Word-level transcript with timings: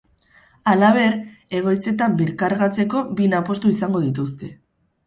Halaber, 0.71 1.13
egoitzetan 1.59 2.17
birkargatzeko 2.23 3.07
bina 3.21 3.47
postu 3.53 3.77
izango 3.79 4.07
dituzte. 4.11 4.53